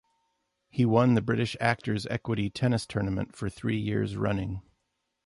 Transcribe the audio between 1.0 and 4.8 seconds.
the British Actors Equity Tennis Tournament for three years running.